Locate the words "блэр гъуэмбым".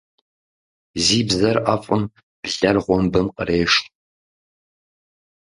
2.41-3.27